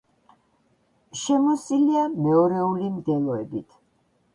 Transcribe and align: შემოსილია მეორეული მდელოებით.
შემოსილია 1.25 2.09
მეორეული 2.17 2.93
მდელოებით. 2.99 3.83